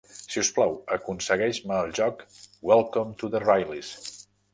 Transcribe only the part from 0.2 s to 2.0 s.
us plau, aconsegueix-me el